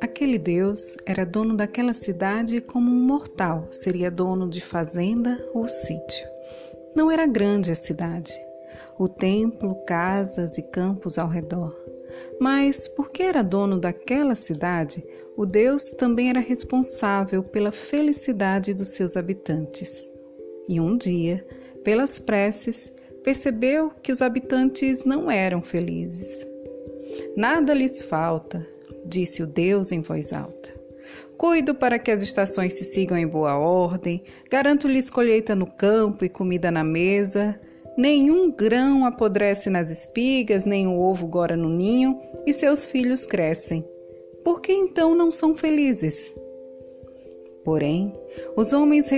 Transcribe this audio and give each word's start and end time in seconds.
Aquele 0.00 0.38
Deus 0.38 0.96
era 1.06 1.24
dono 1.24 1.56
daquela 1.56 1.94
cidade 1.94 2.60
como 2.60 2.90
um 2.90 3.00
mortal 3.06 3.68
seria 3.70 4.10
dono 4.10 4.48
de 4.48 4.60
fazenda 4.60 5.38
ou 5.54 5.68
sítio. 5.68 6.28
Não 6.96 7.10
era 7.10 7.26
grande 7.26 7.70
a 7.70 7.74
cidade, 7.74 8.32
o 8.98 9.08
templo, 9.08 9.74
casas 9.86 10.58
e 10.58 10.62
campos 10.62 11.18
ao 11.18 11.28
redor. 11.28 11.76
Mas, 12.40 12.88
porque 12.88 13.22
era 13.22 13.42
dono 13.42 13.78
daquela 13.78 14.34
cidade, 14.34 15.06
o 15.36 15.46
Deus 15.46 15.90
também 15.90 16.30
era 16.30 16.40
responsável 16.40 17.44
pela 17.44 17.70
felicidade 17.70 18.74
dos 18.74 18.88
seus 18.88 19.16
habitantes. 19.16 20.10
E 20.68 20.80
um 20.80 20.96
dia, 20.96 21.46
pelas 21.84 22.18
preces, 22.18 22.92
percebeu 23.22 23.90
que 24.02 24.12
os 24.12 24.22
habitantes 24.22 25.04
não 25.04 25.30
eram 25.30 25.62
felizes. 25.62 26.38
Nada 27.36 27.74
lhes 27.74 28.02
falta, 28.02 28.66
disse 29.04 29.42
o 29.42 29.46
Deus 29.46 29.92
em 29.92 30.00
voz 30.00 30.32
alta. 30.32 30.78
Cuido 31.36 31.74
para 31.74 31.98
que 31.98 32.10
as 32.10 32.20
estações 32.20 32.74
se 32.74 32.84
sigam 32.84 33.16
em 33.16 33.26
boa 33.26 33.56
ordem, 33.56 34.24
garanto-lhes 34.50 35.08
colheita 35.08 35.54
no 35.54 35.66
campo 35.66 36.24
e 36.24 36.28
comida 36.28 36.70
na 36.70 36.82
mesa. 36.82 37.58
Nenhum 37.96 38.50
grão 38.50 39.04
apodrece 39.04 39.70
nas 39.70 39.90
espigas, 39.90 40.64
nem 40.64 40.88
o 40.88 40.98
ovo 40.98 41.26
gora 41.26 41.56
no 41.56 41.68
ninho, 41.68 42.18
e 42.44 42.52
seus 42.52 42.88
filhos 42.88 43.24
crescem. 43.24 43.84
Por 44.44 44.60
que 44.60 44.72
então 44.72 45.14
não 45.14 45.30
são 45.30 45.54
felizes? 45.54 46.34
Porém, 47.68 48.14
os 48.56 48.72
homens 48.72 49.10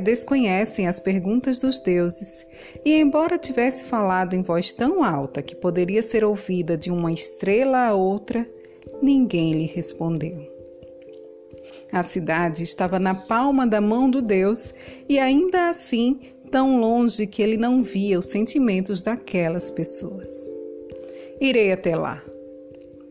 desconhecem 0.00 0.86
as 0.86 1.00
perguntas 1.00 1.58
dos 1.58 1.80
deuses, 1.80 2.46
e 2.84 3.00
embora 3.00 3.36
tivesse 3.36 3.84
falado 3.84 4.34
em 4.34 4.42
voz 4.42 4.70
tão 4.70 5.02
alta 5.02 5.42
que 5.42 5.56
poderia 5.56 6.04
ser 6.04 6.22
ouvida 6.22 6.76
de 6.76 6.88
uma 6.88 7.10
estrela 7.10 7.88
a 7.88 7.94
outra, 7.94 8.48
Ninguém 9.02 9.54
lhe 9.54 9.66
respondeu. 9.66 10.48
A 11.90 12.04
cidade 12.04 12.62
estava 12.62 13.00
na 13.00 13.12
palma 13.12 13.66
da 13.66 13.80
mão 13.80 14.08
do 14.08 14.22
Deus 14.22 14.72
e 15.08 15.18
ainda 15.18 15.68
assim 15.68 16.20
tão 16.48 16.78
longe 16.78 17.26
que 17.26 17.42
ele 17.42 17.56
não 17.56 17.82
via 17.82 18.20
os 18.20 18.26
sentimentos 18.26 19.02
daquelas 19.02 19.68
pessoas. 19.68 20.30
Irei 21.40 21.72
até 21.72 21.96
lá, 21.96 22.22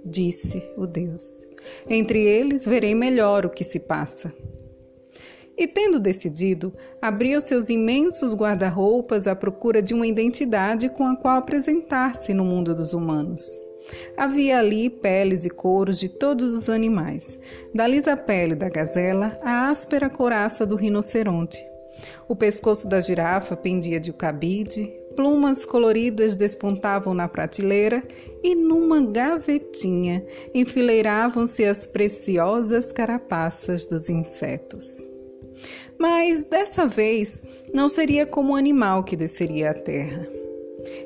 disse 0.05 0.63
o 0.77 0.87
Deus. 0.87 1.45
Entre 1.89 2.23
eles 2.23 2.65
verei 2.65 2.95
melhor 2.95 3.45
o 3.45 3.49
que 3.49 3.65
se 3.65 3.81
passa. 3.81 4.33
E 5.57 5.67
tendo 5.67 5.99
decidido, 5.99 6.73
abriu 7.01 7.39
seus 7.39 7.69
imensos 7.69 8.35
guarda-roupas 8.35 9.25
à 9.25 9.35
procura 9.35 9.81
de 9.81 9.93
uma 9.93 10.05
identidade 10.05 10.89
com 10.89 11.05
a 11.05 11.15
qual 11.15 11.37
apresentar-se 11.37 12.33
no 12.33 12.43
mundo 12.43 12.75
dos 12.75 12.93
humanos. 12.93 13.57
Havia 14.17 14.59
ali 14.59 14.89
peles 14.89 15.45
e 15.45 15.49
couros 15.49 15.99
de 15.99 16.09
todos 16.09 16.53
os 16.53 16.69
animais, 16.69 17.37
da 17.73 17.87
lisa 17.87 18.17
pele 18.17 18.55
da 18.55 18.67
gazela 18.67 19.39
à 19.43 19.69
áspera 19.69 20.09
couraça 20.09 20.65
do 20.65 20.75
rinoceronte. 20.75 21.63
O 22.27 22.35
pescoço 22.35 22.89
da 22.89 22.99
girafa 22.99 23.55
pendia 23.55 23.99
de 23.99 24.11
um 24.11 24.13
cabide, 24.13 24.91
plumas 25.15 25.63
coloridas 25.63 26.35
despontavam 26.35 27.13
na 27.13 27.29
prateleira 27.29 28.03
e 28.43 28.53
numa 28.55 28.99
gavetinha 29.01 30.25
enfileiravam-se 30.53 31.63
as 31.63 31.85
preciosas 31.85 32.91
carapaças 32.91 33.85
dos 33.85 34.09
insetos. 34.09 35.14
Mas 35.99 36.43
dessa 36.43 36.85
vez 36.87 37.41
não 37.73 37.87
seria 37.89 38.25
como 38.25 38.53
um 38.53 38.55
animal 38.55 39.03
que 39.03 39.15
desceria 39.15 39.71
à 39.71 39.73
terra 39.73 40.35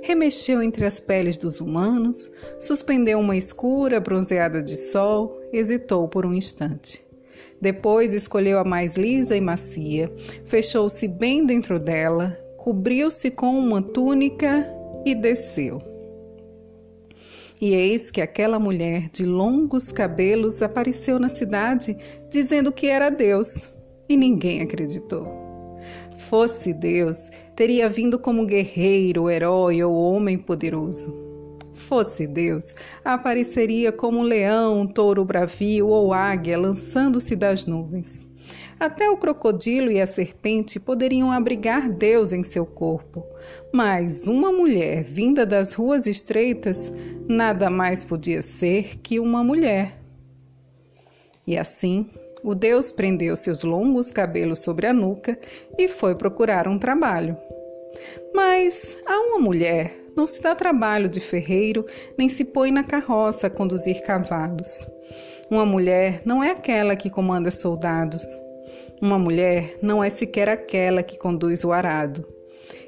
remexeu 0.02 0.62
entre 0.62 0.86
as 0.86 1.00
peles 1.00 1.38
dos 1.38 1.60
humanos, 1.60 2.32
suspendeu 2.60 3.20
uma 3.20 3.38
escura 3.38 4.00
bronzeada 4.00 4.62
de 4.62 4.76
sol, 4.76 5.40
hesitou 5.52 6.08
por 6.08 6.26
um 6.26 6.34
instante. 6.34 7.02
Depois 7.62 8.14
escolheu 8.14 8.60
a 8.60 8.64
mais 8.64 8.96
lisa 8.96 9.36
e 9.36 9.42
macia, 9.42 10.12
fechou-se 10.46 11.08
bem 11.08 11.46
dentro 11.46 11.80
dela, 11.80 12.38
cobriu-se 12.58 13.32
com 13.32 13.60
uma 13.60 13.82
túnica 13.82 14.66
e 15.06 15.14
desceu. 15.14 15.82
E 17.62 17.74
eis 17.74 18.10
que 18.10 18.22
aquela 18.22 18.58
mulher 18.58 19.10
de 19.10 19.26
longos 19.26 19.92
cabelos 19.92 20.62
apareceu 20.62 21.20
na 21.20 21.28
cidade, 21.28 21.98
dizendo 22.30 22.72
que 22.72 22.88
era 22.88 23.10
Deus, 23.10 23.70
e 24.10 24.18
ninguém 24.18 24.62
acreditou 24.62 25.40
fosse 26.30 26.72
Deus, 26.74 27.32
teria 27.56 27.90
vindo 27.90 28.20
como 28.20 28.46
guerreiro, 28.46 29.32
herói 29.32 29.82
ou 29.82 29.96
homem 29.96 30.38
poderoso. 30.38 31.12
Fosse 31.74 32.28
Deus, 32.28 32.76
apareceria 33.04 33.92
como 33.92 34.22
leão, 34.22 34.86
touro 34.86 35.26
bravio 35.26 35.88
ou 35.88 36.14
águia 36.14 36.56
lançando-se 36.56 37.36
das 37.36 37.66
nuvens. 37.66 38.28
Até 38.80 39.10
o 39.10 39.18
crocodilo 39.18 39.90
e 39.90 40.00
a 40.00 40.06
serpente 40.06 40.80
poderiam 40.80 41.32
abrigar 41.32 41.90
Deus 41.90 42.32
em 42.32 42.44
seu 42.44 42.66
corpo, 42.66 43.26
mas 43.74 44.28
uma 44.28 44.52
mulher 44.52 45.04
vinda 45.04 45.48
das 45.48 45.74
ruas 45.74 46.06
estreitas 46.06 46.92
nada 47.28 47.72
mais 47.72 48.04
podia 48.04 48.44
ser 48.44 49.00
que 49.00 49.20
uma 49.20 49.44
mulher. 49.44 50.00
E 51.48 51.58
assim, 51.58 52.08
o 52.44 52.56
Deus 52.56 52.92
prendeu 52.92 53.36
seus 53.36 53.64
longos 53.64 54.12
cabelos 54.12 54.60
sobre 54.60 54.88
a 54.88 54.94
nuca 54.94 55.38
e 55.78 55.88
foi 55.88 56.16
procurar 56.16 56.68
um 56.68 56.80
trabalho. 56.80 57.38
Mas 58.34 58.98
a 59.06 59.20
uma 59.22 59.40
mulher 59.40 59.94
não 60.16 60.28
se 60.28 60.42
dá 60.42 60.56
trabalho 60.56 61.10
de 61.10 61.20
ferreiro, 61.20 61.86
nem 62.18 62.30
se 62.30 62.46
põe 62.46 62.72
na 62.72 62.84
carroça 62.84 63.48
a 63.48 63.50
conduzir 63.50 64.04
cavalos. 64.04 64.86
Uma 65.50 65.66
mulher 65.66 66.22
não 66.26 66.44
é 66.44 66.52
aquela 66.52 66.96
que 66.96 67.10
comanda 67.10 67.50
soldados. 67.50 68.22
Uma 69.02 69.18
mulher 69.18 69.78
não 69.82 70.04
é 70.04 70.10
sequer 70.10 70.50
aquela 70.50 71.02
que 71.02 71.18
conduz 71.18 71.64
o 71.64 71.72
arado. 71.72 72.28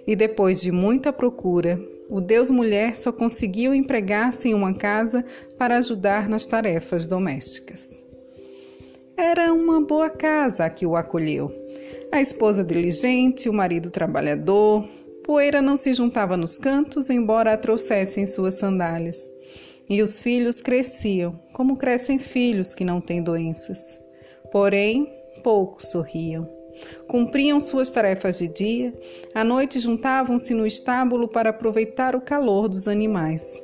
E 0.05 0.15
depois 0.15 0.61
de 0.61 0.71
muita 0.71 1.13
procura, 1.13 1.79
o 2.09 2.19
Deus 2.19 2.49
mulher 2.49 2.97
só 2.97 3.11
conseguiu 3.11 3.73
empregar-se 3.73 4.49
em 4.49 4.53
uma 4.53 4.73
casa 4.73 5.23
para 5.57 5.77
ajudar 5.77 6.27
nas 6.27 6.45
tarefas 6.45 7.05
domésticas. 7.05 8.00
Era 9.23 9.53
uma 9.53 9.79
boa 9.79 10.09
casa 10.09 10.65
a 10.65 10.69
que 10.71 10.83
o 10.83 10.95
acolheu. 10.95 11.53
A 12.11 12.19
esposa 12.19 12.63
diligente, 12.63 13.47
o 13.47 13.53
marido 13.53 13.91
trabalhador, 13.91 14.83
poeira 15.23 15.61
não 15.61 15.77
se 15.77 15.93
juntava 15.93 16.35
nos 16.35 16.57
cantos, 16.57 17.07
embora 17.07 17.53
a 17.53 17.57
trouxessem 17.57 18.25
suas 18.25 18.55
sandálias. 18.55 19.29
E 19.87 20.01
os 20.01 20.19
filhos 20.19 20.59
cresciam, 20.59 21.39
como 21.53 21.77
crescem 21.77 22.17
filhos 22.17 22.73
que 22.73 22.83
não 22.83 22.99
têm 22.99 23.21
doenças. 23.21 23.95
Porém, 24.51 25.07
poucos 25.43 25.91
sorriam. 25.91 26.49
Cumpriam 27.07 27.61
suas 27.61 27.91
tarefas 27.91 28.39
de 28.39 28.47
dia, 28.47 28.91
à 29.35 29.43
noite 29.43 29.79
juntavam-se 29.79 30.55
no 30.55 30.65
estábulo 30.65 31.27
para 31.27 31.51
aproveitar 31.51 32.15
o 32.15 32.21
calor 32.21 32.67
dos 32.67 32.87
animais. 32.87 33.61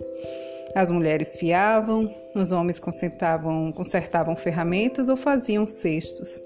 As 0.76 0.92
mulheres 0.92 1.36
fiavam, 1.36 2.14
os 2.36 2.52
homens 2.52 2.80
consertavam, 2.80 3.72
consertavam 3.72 4.36
ferramentas 4.36 5.10
ou 5.10 5.18
faziam 5.18 5.66
cestos. 5.66 6.42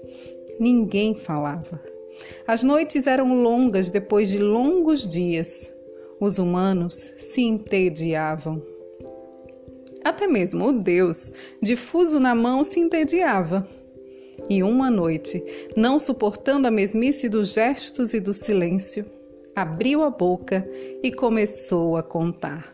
Ninguém 0.58 1.14
falava. 1.14 1.80
As 2.46 2.62
noites 2.62 3.06
eram 3.06 3.42
longas 3.42 3.90
depois 3.90 4.28
de 4.28 4.38
longos 4.38 5.06
dias. 5.08 5.70
Os 6.20 6.38
humanos 6.38 7.12
se 7.16 7.42
entediavam. 7.42 8.62
Até 10.04 10.26
mesmo 10.26 10.66
o 10.66 10.72
Deus, 10.72 11.32
difuso 11.62 12.18
na 12.18 12.34
mão, 12.34 12.64
se 12.64 12.80
entediava. 12.80 13.66
E 14.48 14.62
uma 14.62 14.90
noite, 14.90 15.42
não 15.76 15.98
suportando 15.98 16.66
a 16.66 16.70
mesmice 16.70 17.28
dos 17.28 17.52
gestos 17.52 18.14
e 18.14 18.20
do 18.20 18.34
silêncio, 18.34 19.04
abriu 19.54 20.02
a 20.02 20.10
boca 20.10 20.66
e 21.02 21.12
começou 21.12 21.96
a 21.96 22.02
contar 22.02 22.72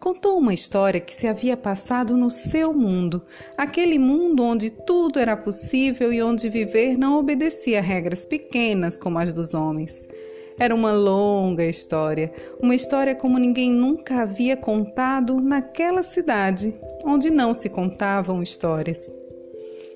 contou 0.00 0.38
uma 0.38 0.54
história 0.54 1.00
que 1.00 1.14
se 1.14 1.26
havia 1.26 1.56
passado 1.56 2.16
no 2.16 2.30
seu 2.30 2.72
mundo, 2.72 3.22
aquele 3.56 3.98
mundo 3.98 4.44
onde 4.44 4.70
tudo 4.70 5.18
era 5.18 5.36
possível 5.36 6.12
e 6.12 6.22
onde 6.22 6.48
viver 6.48 6.96
não 6.96 7.18
obedecia 7.18 7.80
regras 7.80 8.24
pequenas 8.24 8.96
como 8.96 9.18
as 9.18 9.32
dos 9.32 9.54
homens. 9.54 10.06
Era 10.58 10.74
uma 10.74 10.92
longa 10.92 11.64
história, 11.64 12.32
uma 12.60 12.74
história 12.74 13.14
como 13.14 13.38
ninguém 13.38 13.70
nunca 13.70 14.22
havia 14.22 14.56
contado 14.56 15.40
naquela 15.40 16.02
cidade, 16.02 16.74
onde 17.04 17.30
não 17.30 17.54
se 17.54 17.68
contavam 17.68 18.42
histórias. 18.42 19.10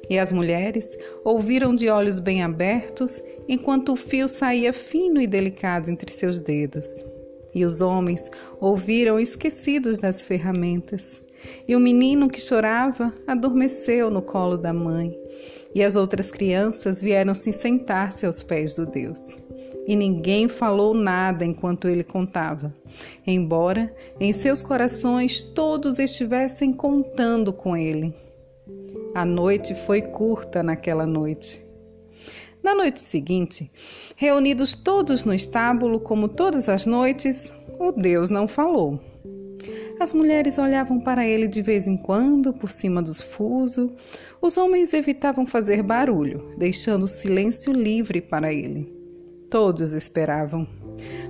E 0.08 0.18
as 0.18 0.30
mulheres 0.30 0.96
ouviram 1.24 1.74
de 1.74 1.88
olhos 1.88 2.18
bem 2.18 2.42
abertos 2.42 3.20
enquanto 3.48 3.92
o 3.92 3.96
fio 3.96 4.28
saía 4.28 4.72
fino 4.72 5.20
e 5.20 5.26
delicado 5.26 5.90
entre 5.90 6.12
seus 6.12 6.40
dedos. 6.40 7.11
E 7.54 7.64
os 7.64 7.80
homens 7.80 8.30
ouviram 8.60 9.20
esquecidos 9.20 9.98
das 9.98 10.22
ferramentas. 10.22 11.20
E 11.66 11.74
o 11.74 11.80
menino 11.80 12.28
que 12.28 12.40
chorava 12.40 13.12
adormeceu 13.26 14.10
no 14.10 14.22
colo 14.22 14.56
da 14.56 14.72
mãe. 14.72 15.16
E 15.74 15.82
as 15.82 15.96
outras 15.96 16.30
crianças 16.30 17.00
vieram 17.00 17.34
se 17.34 17.52
sentar-se 17.52 18.26
aos 18.26 18.42
pés 18.42 18.76
do 18.76 18.86
Deus. 18.86 19.38
e 19.86 19.96
ninguém 19.96 20.48
falou 20.48 20.94
nada 20.94 21.44
enquanto 21.44 21.88
ele 21.88 22.04
contava, 22.04 22.74
embora 23.26 23.92
em 24.20 24.32
seus 24.32 24.62
corações 24.62 25.42
todos 25.42 25.98
estivessem 25.98 26.72
contando 26.72 27.52
com 27.52 27.76
ele. 27.76 28.14
A 29.14 29.24
noite 29.24 29.74
foi 29.74 30.00
curta 30.00 30.62
naquela 30.62 31.06
noite. 31.06 31.64
Na 32.62 32.74
noite 32.76 33.00
seguinte, 33.00 33.70
reunidos 34.16 34.76
todos 34.76 35.24
no 35.24 35.34
estábulo, 35.34 35.98
como 35.98 36.28
todas 36.28 36.68
as 36.68 36.86
noites, 36.86 37.52
o 37.78 37.90
Deus 37.90 38.30
não 38.30 38.46
falou. 38.46 39.00
As 39.98 40.12
mulheres 40.12 40.58
olhavam 40.58 41.00
para 41.00 41.26
ele 41.26 41.46
de 41.48 41.60
vez 41.60 41.86
em 41.86 41.96
quando, 41.96 42.52
por 42.52 42.70
cima 42.70 43.02
dos 43.02 43.20
fuso. 43.20 43.92
Os 44.40 44.56
homens 44.56 44.92
evitavam 44.92 45.44
fazer 45.44 45.82
barulho, 45.82 46.54
deixando 46.56 47.04
o 47.04 47.08
silêncio 47.08 47.72
livre 47.72 48.20
para 48.20 48.52
ele. 48.52 48.92
Todos 49.50 49.92
esperavam. 49.92 50.66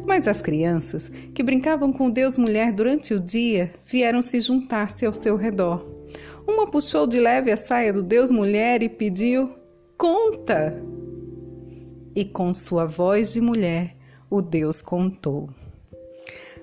Mas 0.06 0.28
as 0.28 0.43
crianças, 0.43 1.11
que 1.35 1.43
brincavam 1.43 1.93
com 1.93 2.11
Deus 2.11 2.37
mulher 2.37 2.73
durante 2.73 3.14
o 3.14 3.20
dia, 3.20 3.73
vieram 3.85 4.23
se 4.23 4.40
juntar-se 4.40 5.05
ao 5.06 5.12
seu 5.12 5.37
redor. 5.37 5.85
Uma 6.46 6.67
puxou 6.67 7.06
de 7.06 7.20
leve 7.20 7.50
a 7.50 7.56
saia 7.56 7.93
do 7.93 8.02
Deus 8.02 8.31
mulher 8.31 8.82
e 8.82 8.88
pediu: 8.88 9.55
Conta! 9.96 10.91
E 12.14 12.25
com 12.25 12.53
sua 12.53 12.87
voz 12.87 13.32
de 13.32 13.41
mulher, 13.41 13.97
o 14.31 14.43
Deus 14.43 14.82
contou. 14.82 15.49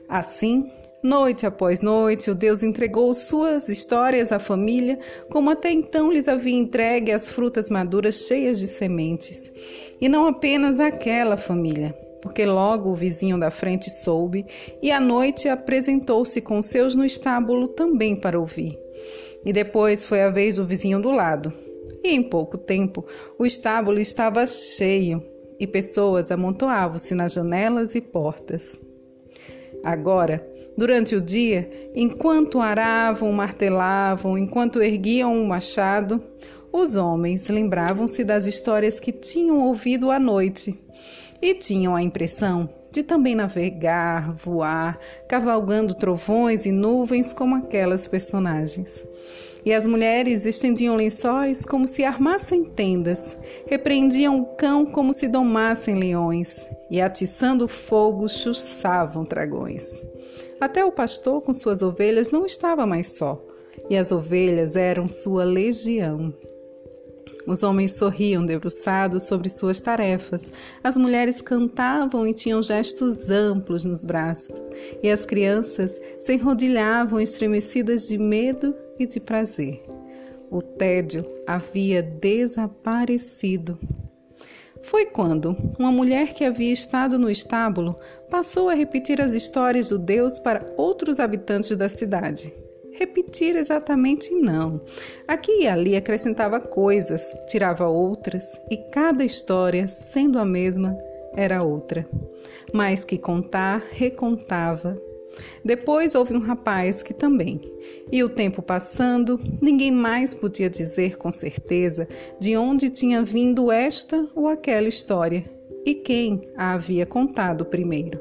Assim, 0.08 0.70
Noite 1.02 1.46
após 1.46 1.82
noite, 1.82 2.30
o 2.30 2.36
Deus 2.36 2.62
entregou 2.62 3.14
suas 3.14 3.70
histórias 3.70 4.34
à 4.34 4.40
família, 4.40 5.00
como 5.30 5.50
até 5.50 5.72
então 5.72 6.12
lhes 6.12 6.28
havia 6.28 6.58
entregue 6.58 7.14
as 7.14 7.30
frutas 7.30 7.70
maduras 7.70 8.28
cheias 8.28 8.60
de 8.60 8.68
sementes. 8.68 9.50
E 10.02 10.10
não 10.10 10.28
apenas 10.28 10.78
aquela 10.78 11.38
família, 11.38 11.94
porque 12.22 12.46
logo 12.46 12.90
o 12.90 12.96
vizinho 12.96 13.40
da 13.40 13.50
frente 13.50 13.90
soube, 13.90 14.46
e 14.82 14.92
à 14.92 15.00
noite 15.00 15.48
apresentou-se 15.48 16.42
com 16.42 16.62
seus 16.62 16.96
no 16.96 17.06
estábulo 17.06 17.70
também 17.70 18.14
para 18.14 18.38
ouvir. 18.38 18.78
E 19.46 19.54
depois 19.54 20.04
foi 20.04 20.22
a 20.22 20.30
vez 20.30 20.58
do 20.58 20.66
vizinho 20.66 21.02
do 21.02 21.12
lado. 21.12 21.54
E 22.04 22.10
em 22.10 22.22
pouco 22.22 22.58
tempo, 22.58 23.06
o 23.38 23.46
estábulo 23.46 24.02
estava 24.02 24.46
cheio, 24.46 25.24
e 25.60 25.68
pessoas 25.68 26.32
amontoavam-se 26.32 27.14
nas 27.14 27.34
janelas 27.34 27.96
e 27.96 28.02
portas. 28.02 28.80
Agora, 29.84 30.46
durante 30.78 31.16
o 31.16 31.22
dia, 31.22 31.70
enquanto 31.96 32.60
aravam, 32.60 33.32
martelavam, 33.32 34.38
enquanto 34.38 34.82
erguiam 34.82 35.34
um 35.34 35.46
machado, 35.46 36.22
os 36.72 36.96
homens 36.96 37.50
lembravam-se 37.50 38.24
das 38.24 38.46
histórias 38.46 39.00
que 39.00 39.12
tinham 39.12 39.60
ouvido 39.60 40.12
à 40.12 40.20
noite 40.20 40.78
e 41.42 41.54
tinham 41.54 41.96
a 41.96 42.02
impressão 42.02 42.70
de 42.92 43.04
também 43.04 43.36
navegar, 43.36 44.34
voar, 44.34 45.00
cavalgando 45.28 45.94
trovões 45.94 46.66
e 46.66 46.72
nuvens 46.72 47.34
como 47.34 47.56
aquelas 47.56 48.08
personagens. 48.08 49.04
E 49.66 49.74
as 49.74 49.86
mulheres 49.86 50.46
estendiam 50.46 50.96
lençóis 50.96 51.66
como 51.66 51.86
se 51.86 52.04
armassem 52.04 52.64
tendas, 52.64 53.38
repreendiam 53.68 54.40
o 54.40 54.46
cão 54.56 54.86
como 54.86 55.14
se 55.14 55.28
domassem 55.28 55.96
leões, 55.96 56.58
e 56.90 57.02
atiçando 57.02 57.68
fogo 57.68 58.28
chuçavam 58.30 59.24
dragões. 59.24 60.02
Até 60.62 60.84
o 60.84 60.92
pastor 60.92 61.42
com 61.42 61.54
suas 61.54 61.82
ovelhas 61.82 62.32
não 62.32 62.46
estava 62.46 62.86
mais 62.86 63.12
só, 63.12 63.42
e 63.90 63.98
as 63.98 64.12
ovelhas 64.12 64.76
eram 64.76 65.10
sua 65.10 65.44
legião. 65.44 66.34
Os 67.46 67.64
homens 67.64 67.94
sorriam 67.94 68.46
debruçados 68.46 69.24
sobre 69.24 69.50
suas 69.50 69.82
tarefas, 69.82 70.52
as 70.84 70.96
mulheres 70.96 71.42
cantavam 71.42 72.28
e 72.28 72.34
tinham 72.34 72.62
gestos 72.62 73.30
amplos 73.30 73.84
nos 73.84 74.06
braços, 74.06 74.64
e 75.02 75.10
as 75.10 75.26
crianças 75.26 76.00
se 76.22 76.34
enrodilhavam 76.34 77.20
estremecidas 77.20 78.08
de 78.08 78.18
medo 78.18 78.74
e 79.00 79.08
de 79.08 79.20
prazer. 79.20 79.84
O 80.52 80.62
tédio 80.62 81.26
havia 81.48 82.04
desaparecido. 82.04 83.80
Foi 84.82 85.06
quando 85.06 85.56
uma 85.78 85.92
mulher 85.92 86.34
que 86.34 86.46
havia 86.46 86.72
estado 86.72 87.20
no 87.20 87.30
estábulo 87.30 87.96
passou 88.30 88.70
a 88.70 88.74
repetir 88.74 89.22
as 89.22 89.34
histórias 89.34 89.90
do 89.90 90.00
Deus 90.00 90.40
para 90.40 90.66
outros 90.78 91.20
habitantes 91.20 91.76
da 91.76 91.90
cidade. 91.90 92.54
Repetir 92.92 93.56
exatamente 93.56 94.34
não. 94.34 94.82
Aqui 95.28 95.64
e 95.64 95.68
ali 95.68 95.96
acrescentava 95.96 96.60
coisas, 96.60 97.32
tirava 97.48 97.88
outras, 97.88 98.60
e 98.70 98.78
cada 98.78 99.24
história, 99.24 99.88
sendo 99.88 100.40
a 100.40 100.46
mesma, 100.46 100.98
era 101.36 101.62
outra. 101.62 102.06
Mais 102.74 103.06
que 103.06 103.18
contar, 103.18 103.84
recontava. 103.92 105.00
Depois 105.64 106.16
houve 106.16 106.34
um 106.34 106.40
rapaz 106.40 107.02
que 107.02 107.14
também. 107.14 107.60
E 108.12 108.24
o 108.24 108.30
tempo 108.30 108.62
passando, 108.62 109.40
ninguém 109.62 109.92
mais 109.92 110.34
podia 110.34 110.70
dizer 110.70 111.18
com 111.18 111.32
certeza 111.32 112.08
de 112.40 112.56
onde 112.58 112.90
tinha 112.90 113.24
vindo 113.24 113.72
esta 113.72 114.28
ou 114.36 114.48
aquela 114.48 114.88
história 114.88 115.44
e 115.86 115.96
quem 115.96 116.42
a 116.56 116.74
havia 116.74 117.06
contado 117.06 117.66
primeiro. 117.66 118.20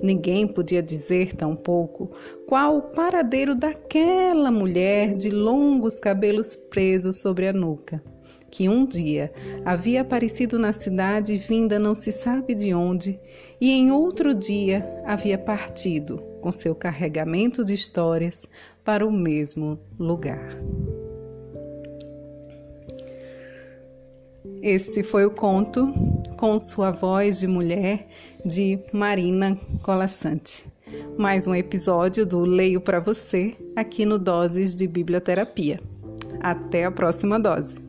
Ninguém 0.00 0.46
podia 0.46 0.82
dizer 0.82 1.34
tampouco 1.34 2.10
qual 2.46 2.76
o 2.76 2.82
paradeiro 2.82 3.56
daquela 3.56 4.50
mulher 4.50 5.14
de 5.14 5.30
longos 5.30 5.98
cabelos 5.98 6.54
presos 6.54 7.20
sobre 7.20 7.48
a 7.48 7.52
nuca, 7.52 8.02
que 8.50 8.68
um 8.68 8.84
dia 8.84 9.32
havia 9.64 10.02
aparecido 10.02 10.58
na 10.58 10.72
cidade 10.72 11.36
vinda 11.36 11.78
não 11.78 11.94
se 11.94 12.12
sabe 12.12 12.54
de 12.54 12.72
onde, 12.72 13.18
e 13.60 13.72
em 13.72 13.90
outro 13.90 14.34
dia 14.34 14.86
havia 15.04 15.36
partido 15.36 16.27
com 16.40 16.52
seu 16.52 16.74
carregamento 16.74 17.64
de 17.64 17.74
histórias 17.74 18.46
para 18.84 19.06
o 19.06 19.12
mesmo 19.12 19.78
lugar. 19.98 20.56
Esse 24.62 25.02
foi 25.02 25.24
o 25.24 25.30
conto 25.30 25.92
com 26.36 26.58
sua 26.58 26.90
voz 26.90 27.40
de 27.40 27.46
mulher 27.46 28.08
de 28.44 28.78
Marina 28.92 29.58
Colassante. 29.82 30.66
Mais 31.16 31.46
um 31.46 31.54
episódio 31.54 32.26
do 32.26 32.40
Leio 32.40 32.80
para 32.80 33.00
você 33.00 33.54
aqui 33.76 34.04
no 34.04 34.18
Doses 34.18 34.74
de 34.74 34.86
Biblioterapia. 34.86 35.78
Até 36.40 36.84
a 36.84 36.90
próxima 36.90 37.38
dose. 37.38 37.87